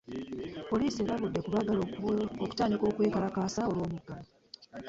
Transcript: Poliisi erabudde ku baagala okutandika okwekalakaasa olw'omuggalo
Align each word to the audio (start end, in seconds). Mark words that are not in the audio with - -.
Poliisi 0.69 0.99
erabudde 1.03 1.39
ku 1.41 1.49
baagala 1.53 1.79
okutandika 2.43 2.83
okwekalakaasa 2.89 3.61
olw'omuggalo 3.69 4.27